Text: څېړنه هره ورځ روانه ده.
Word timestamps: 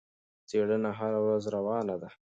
څېړنه 0.49 0.89
هره 0.99 1.19
ورځ 1.25 1.43
روانه 1.55 1.95
ده. 2.01 2.09